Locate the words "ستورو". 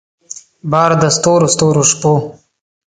1.15-1.47, 1.53-1.83